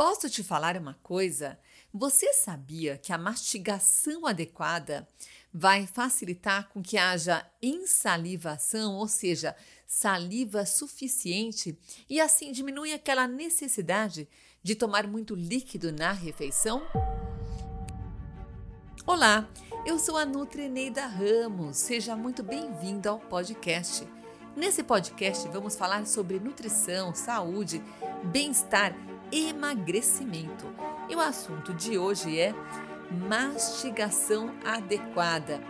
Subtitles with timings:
[0.00, 1.58] Posso te falar uma coisa?
[1.92, 5.06] Você sabia que a mastigação adequada
[5.52, 9.54] vai facilitar com que haja insalivação, ou seja,
[9.86, 11.78] saliva suficiente,
[12.08, 14.26] e assim diminui aquela necessidade
[14.62, 16.80] de tomar muito líquido na refeição?
[19.04, 19.46] Olá,
[19.84, 21.76] eu sou a Nutrineida Ramos.
[21.76, 24.08] Seja muito bem-vindo ao podcast.
[24.56, 27.82] Nesse podcast vamos falar sobre nutrição, saúde,
[28.32, 30.66] bem-estar emagrecimento.
[31.08, 32.52] E o assunto de hoje é
[33.28, 35.60] mastigação adequada.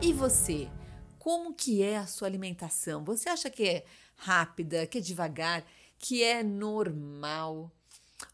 [0.00, 0.70] E você,
[1.18, 3.04] como que é a sua alimentação?
[3.04, 3.84] Você acha que é
[4.16, 5.64] rápida, que é devagar,
[5.98, 7.70] que é normal?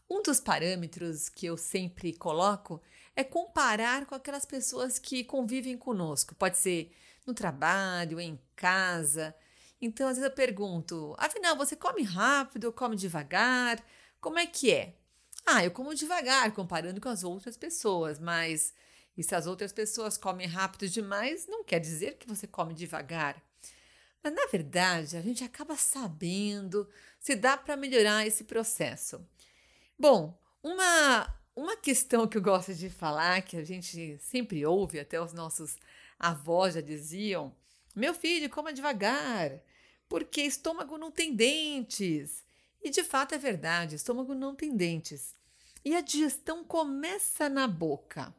[0.09, 2.81] Um dos parâmetros que eu sempre coloco
[3.15, 6.35] é comparar com aquelas pessoas que convivem conosco.
[6.35, 6.91] Pode ser
[7.25, 9.35] no trabalho, em casa,
[9.81, 13.83] então, às vezes eu pergunto: afinal, você come rápido ou come devagar?
[14.19, 14.95] Como é que é?
[15.45, 18.73] Ah, eu como devagar, comparando com as outras pessoas, mas
[19.17, 23.41] e se as outras pessoas comem rápido demais, não quer dizer que você come devagar.
[24.23, 29.25] Mas na verdade, a gente acaba sabendo se dá para melhorar esse processo.
[29.97, 35.21] Bom, uma, uma questão que eu gosto de falar, que a gente sempre ouve, até
[35.21, 35.77] os nossos
[36.19, 37.55] avós já diziam,
[37.95, 39.51] meu filho, coma devagar,
[40.15, 42.41] porque estômago não tem dentes.
[42.81, 45.35] E de fato é verdade, estômago não tem dentes.
[45.83, 48.33] E a digestão começa na boca.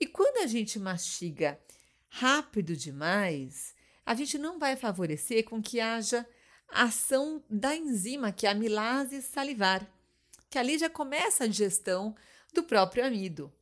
[0.00, 1.60] E quando a gente mastiga
[2.08, 3.72] rápido demais,
[4.04, 6.26] a gente não vai favorecer com que haja
[6.68, 9.88] ação da enzima, que é a amilase salivar,
[10.50, 12.16] que ali já começa a digestão
[12.52, 13.52] do próprio amido.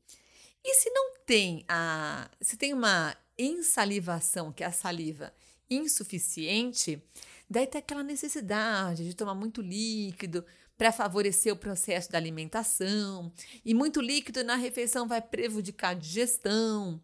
[0.65, 5.31] E se não tem a, se tem uma ensalivação, que é a saliva,
[5.71, 7.03] insuficiente,
[7.49, 10.45] daí tem aquela necessidade de tomar muito líquido
[10.77, 13.33] para favorecer o processo da alimentação,
[13.65, 17.01] e muito líquido na refeição vai prejudicar a digestão.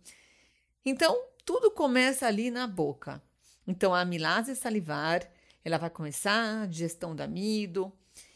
[0.85, 3.23] Então, tudo começa ali na boca.
[3.67, 5.31] Então, a amilase salivar,
[5.65, 7.93] ela vai começar a digestão do amido,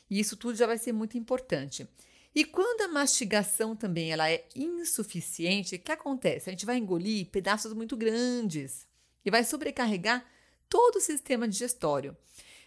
[0.09, 1.89] e isso tudo já vai ser muito importante.
[2.35, 6.49] E quando a mastigação também ela é insuficiente, o que acontece?
[6.49, 8.87] A gente vai engolir pedaços muito grandes
[9.25, 10.25] e vai sobrecarregar
[10.69, 12.17] todo o sistema digestório.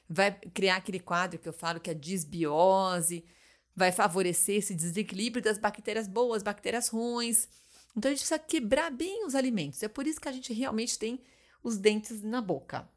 [0.09, 3.25] Vai criar aquele quadro que eu falo que é disbiose,
[3.75, 7.47] vai favorecer esse desequilíbrio das bactérias boas, bactérias ruins.
[7.95, 9.83] Então a gente precisa quebrar bem os alimentos.
[9.83, 11.21] É por isso que a gente realmente tem
[11.63, 12.89] os dentes na boca.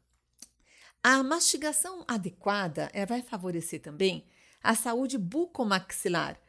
[1.03, 4.25] A mastigação adequada vai favorecer também
[4.63, 6.39] a saúde bucomaxilar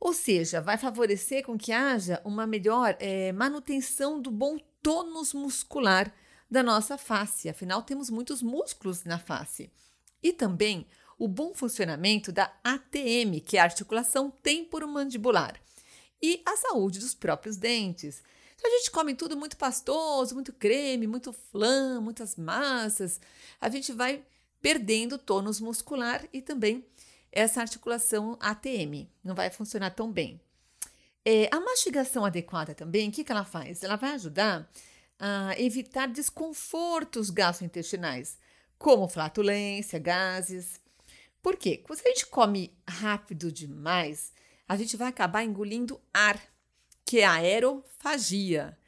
[0.00, 6.12] ou seja, vai favorecer com que haja uma melhor é, manutenção do bom tônus muscular
[6.50, 7.48] da nossa face.
[7.48, 9.70] Afinal, temos muitos músculos na face.
[10.22, 10.86] E também
[11.18, 15.60] o bom funcionamento da ATM, que é a articulação temporomandibular,
[16.22, 18.22] e a saúde dos próprios dentes.
[18.56, 23.20] Se a gente come tudo muito pastoso, muito creme, muito flan, muitas massas,
[23.60, 24.24] a gente vai
[24.60, 26.84] perdendo tônus muscular e também
[27.32, 29.08] essa articulação ATM.
[29.22, 30.40] Não vai funcionar tão bem.
[31.24, 33.82] É, a mastigação adequada também, o que, que ela faz?
[33.82, 34.70] Ela vai ajudar
[35.18, 38.38] a evitar desconfortos gastrointestinais,
[38.78, 40.80] como flatulência, gases.
[41.42, 41.78] Por quê?
[41.78, 44.32] Quando a gente come rápido demais,
[44.66, 46.40] a gente vai acabar engolindo ar,
[47.04, 48.78] que é a aerofagia.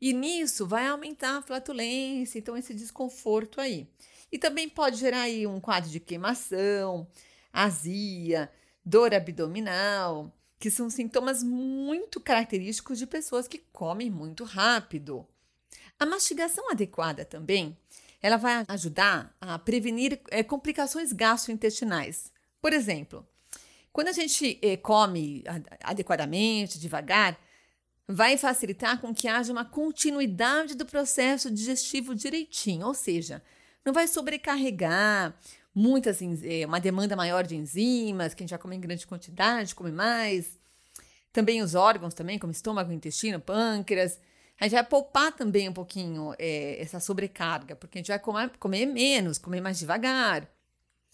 [0.00, 3.88] E nisso vai aumentar a flatulência, então esse desconforto aí.
[4.30, 7.06] E também pode gerar aí um quadro de queimação,
[7.52, 8.50] azia,
[8.84, 15.26] dor abdominal, que são sintomas muito característicos de pessoas que comem muito rápido.
[15.98, 17.76] A mastigação adequada também,
[18.20, 22.32] ela vai ajudar a prevenir é, complicações gastrointestinais.
[22.60, 23.26] Por exemplo,
[23.92, 25.44] quando a gente é, come
[25.82, 27.38] adequadamente, devagar,
[28.08, 33.42] vai facilitar com que haja uma continuidade do processo digestivo direitinho, ou seja,
[33.84, 35.36] não vai sobrecarregar
[35.74, 39.74] muitas, é, uma demanda maior de enzimas, que a gente já come em grande quantidade,
[39.74, 40.58] come mais.
[41.32, 44.20] Também os órgãos também, como estômago, intestino, pâncreas.
[44.60, 48.50] A gente vai poupar também um pouquinho é, essa sobrecarga, porque a gente vai comer,
[48.58, 50.48] comer menos, comer mais devagar.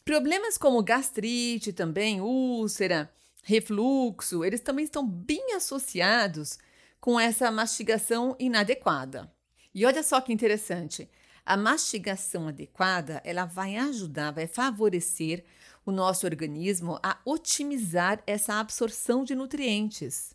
[0.04, 3.10] Problemas como gastrite também, úlcera,
[3.44, 6.58] refluxo, eles também estão bem associados
[7.00, 9.32] com essa mastigação inadequada.
[9.74, 11.08] E olha só que interessante,
[11.48, 15.42] a mastigação adequada, ela vai ajudar, vai favorecer
[15.86, 20.34] o nosso organismo a otimizar essa absorção de nutrientes.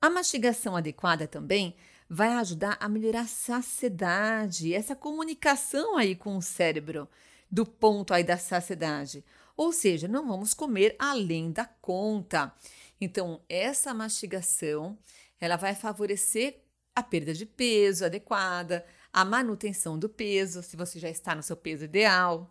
[0.00, 1.74] A mastigação adequada também
[2.08, 7.08] vai ajudar a melhorar a saciedade, essa comunicação aí com o cérebro,
[7.50, 9.24] do ponto aí da saciedade.
[9.56, 12.54] Ou seja, não vamos comer além da conta.
[13.00, 14.96] Então, essa mastigação,
[15.40, 16.60] ela vai favorecer
[16.96, 21.54] a perda de peso adequada, a manutenção do peso, se você já está no seu
[21.54, 22.50] peso ideal.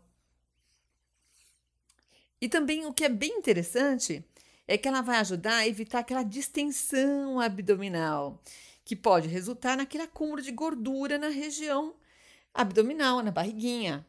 [2.39, 4.23] E também o que é bem interessante
[4.67, 8.39] é que ela vai ajudar a evitar aquela distensão abdominal,
[8.83, 11.95] que pode resultar naquele acúmulo de gordura na região
[12.53, 14.05] abdominal, na barriguinha.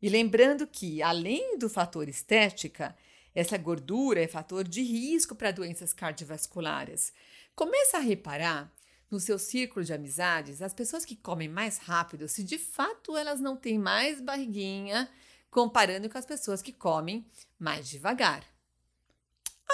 [0.00, 2.96] E lembrando que, além do fator estética,
[3.34, 7.12] essa gordura é fator de risco para doenças cardiovasculares.
[7.54, 8.72] Começa a reparar
[9.12, 13.40] no seu círculo de amizades as pessoas que comem mais rápido, se de fato elas
[13.40, 15.08] não têm mais barriguinha,
[15.50, 17.26] comparando com as pessoas que comem
[17.58, 18.42] mais devagar.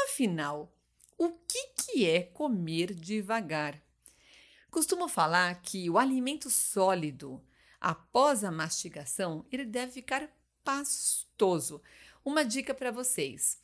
[0.05, 0.75] Afinal,
[1.17, 3.81] o que, que é comer devagar?
[4.73, 7.40] Costumo falar que o alimento sólido,
[7.81, 10.29] após a mastigação, ele deve ficar
[10.64, 11.81] pastoso.
[12.25, 13.62] Uma dica para vocês.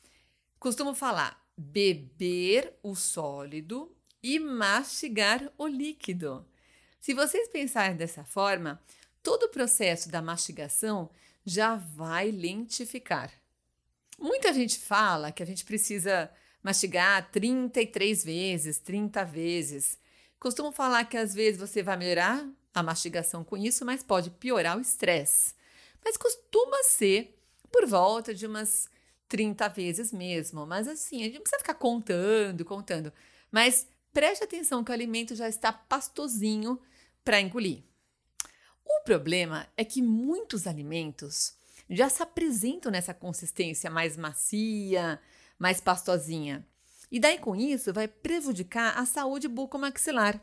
[0.57, 3.95] Costumo falar beber o sólido
[4.25, 6.43] e mastigar o líquido.
[6.99, 8.81] Se vocês pensarem dessa forma,
[9.21, 11.11] todo o processo da mastigação
[11.45, 13.31] já vai lentificar.
[14.17, 16.31] Muita gente fala que a gente precisa
[16.63, 19.99] mastigar 33 vezes, 30 vezes.
[20.39, 24.75] Costumo falar que às vezes você vai melhorar a mastigação com isso, mas pode piorar
[24.75, 25.53] o estresse.
[26.03, 27.37] Mas costuma ser
[27.71, 28.89] por volta de umas
[29.29, 30.65] 30 vezes mesmo.
[30.65, 33.13] Mas assim, a gente não precisa ficar contando, contando.
[33.51, 36.79] Mas preste atenção que o alimento já está pastosinho
[37.21, 37.83] para engolir.
[38.85, 41.53] O problema é que muitos alimentos
[41.89, 45.19] já se apresentam nessa consistência mais macia,
[45.59, 46.65] mais pastosinha.
[47.11, 50.41] E daí com isso vai prejudicar a saúde bucomaxilar.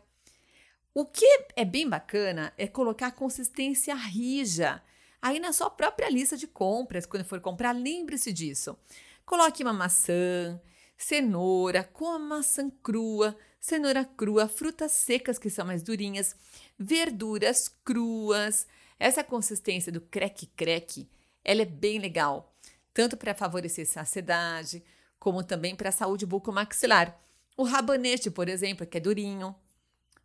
[0.93, 1.25] O que
[1.57, 4.83] é bem bacana é colocar consistência rija.
[5.23, 8.77] Aí na sua própria lista de compras, quando for comprar, lembre-se disso.
[9.25, 10.61] Coloque uma maçã,
[11.03, 16.37] cenoura, coma maçã crua, cenoura crua, frutas secas que são mais durinhas,
[16.79, 18.67] verduras cruas.
[18.99, 21.09] Essa consistência do creque-creque
[21.45, 22.55] ela é bem legal,
[22.95, 24.83] tanto para favorecer saciedade,
[25.19, 27.21] como também para a saúde bucomaxilar.
[27.57, 29.55] O rabanete, por exemplo, que é durinho.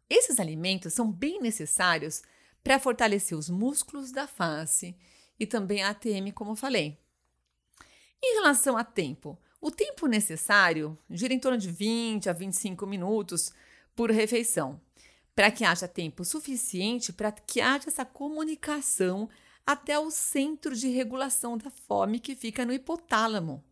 [0.08, 2.22] Esses alimentos são bem necessários
[2.64, 4.96] para fortalecer os músculos da face
[5.40, 7.00] e também a ATM, como falei.
[8.22, 13.52] Em relação a tempo, o tempo necessário gira em torno de 20 a 25 minutos
[13.96, 14.80] por refeição,
[15.36, 19.30] para que haja tempo suficiente para que haja essa comunicação
[19.66, 23.64] até o centro de regulação da fome que fica no hipotálamo.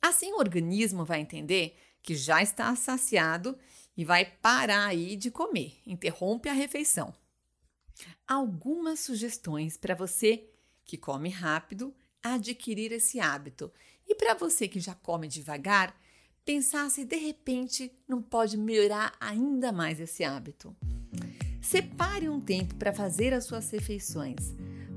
[0.00, 3.58] Assim, o organismo vai entender que já está saciado
[3.96, 7.12] e vai parar aí de comer, interrompe a refeição.
[8.26, 10.48] Algumas sugestões para você
[10.84, 13.72] que come rápido adquirir esse hábito
[14.10, 15.94] e para você que já come devagar,
[16.44, 20.74] pensar se de repente não pode melhorar ainda mais esse hábito.
[21.62, 24.52] Separe um tempo para fazer as suas refeições.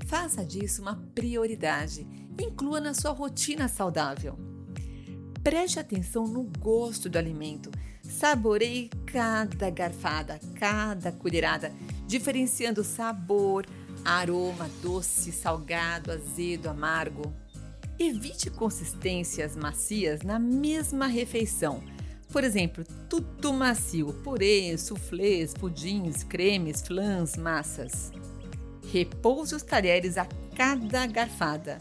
[0.06, 2.04] Faça disso uma prioridade.
[2.42, 4.36] Inclua na sua rotina saudável.
[5.44, 7.70] Preste atenção no gosto do alimento.
[8.02, 11.72] Saboreie cada garfada, cada colherada,
[12.04, 13.64] diferenciando sabor,
[14.04, 17.32] aroma, doce, salgado, azedo, amargo.
[17.98, 21.82] Evite consistências macias na mesma refeição.
[22.32, 28.10] Por exemplo, tudo macio, purê, soufflés, pudins, cremes, flãs, massas.
[28.92, 31.78] Repouse os talheres a cada garfada.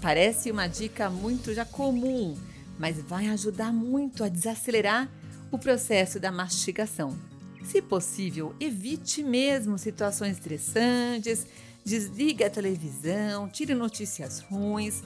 [0.00, 2.34] Parece uma dica muito já comum,
[2.78, 5.10] mas vai ajudar muito a desacelerar
[5.50, 7.16] o processo da mastigação.
[7.62, 11.46] Se possível, evite mesmo situações estressantes,
[11.84, 15.02] desligue a televisão, tire notícias ruins,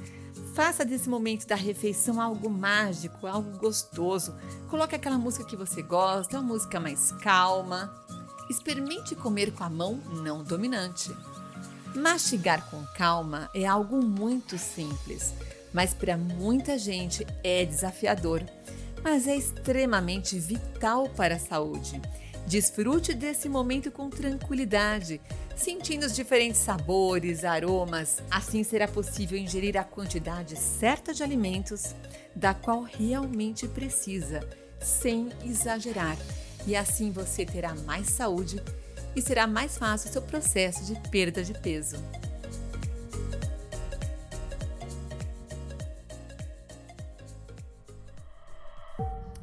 [0.56, 4.34] faça desse momento da refeição algo mágico, algo gostoso.
[4.70, 7.94] Coloque aquela música que você gosta, uma música mais calma.
[8.48, 11.14] Experimente comer com a mão não dominante.
[11.94, 15.34] Mastigar com calma é algo muito simples,
[15.74, 18.42] mas para muita gente é desafiador,
[19.04, 22.00] mas é extremamente vital para a saúde.
[22.46, 25.20] Desfrute desse momento com tranquilidade,
[25.56, 28.22] sentindo os diferentes sabores, aromas.
[28.30, 31.94] Assim será possível ingerir a quantidade certa de alimentos
[32.36, 34.48] da qual realmente precisa,
[34.80, 36.16] sem exagerar.
[36.68, 38.62] E assim você terá mais saúde
[39.16, 41.96] e será mais fácil o seu processo de perda de peso.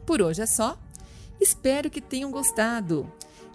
[0.05, 0.82] Por hoje é só.
[1.43, 3.12] Espero que tenham gostado.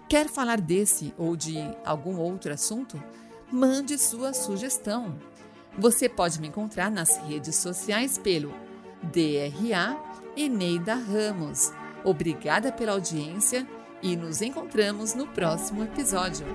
[0.07, 3.03] Quer falar desse ou de algum outro assunto?
[3.51, 5.17] Mande sua sugestão.
[5.75, 8.53] Você pode me encontrar nas redes sociais pelo
[9.01, 9.99] DRA
[10.37, 11.71] Eneida Ramos.
[12.03, 13.67] Obrigada pela audiência
[14.03, 16.45] e nos encontramos no próximo episódio.